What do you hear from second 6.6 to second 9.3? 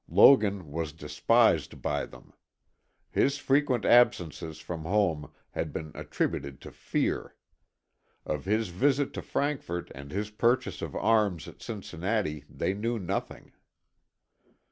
to fear. Of his visit to